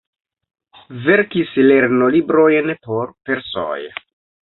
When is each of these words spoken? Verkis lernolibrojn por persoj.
Verkis 1.09 1.53
lernolibrojn 1.67 2.75
por 2.89 3.17
persoj. 3.31 3.81